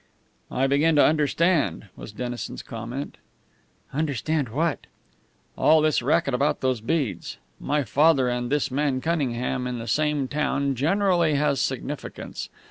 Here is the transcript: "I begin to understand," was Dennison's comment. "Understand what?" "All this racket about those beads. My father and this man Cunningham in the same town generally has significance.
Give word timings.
"I 0.49 0.65
begin 0.65 0.95
to 0.95 1.05
understand," 1.05 1.89
was 1.95 2.11
Dennison's 2.11 2.63
comment. 2.63 3.17
"Understand 3.93 4.49
what?" 4.49 4.87
"All 5.55 5.79
this 5.79 6.01
racket 6.01 6.33
about 6.33 6.61
those 6.61 6.81
beads. 6.81 7.37
My 7.59 7.83
father 7.83 8.27
and 8.27 8.51
this 8.51 8.71
man 8.71 8.99
Cunningham 8.99 9.67
in 9.67 9.77
the 9.77 9.85
same 9.87 10.27
town 10.27 10.73
generally 10.73 11.35
has 11.35 11.61
significance. 11.61 12.49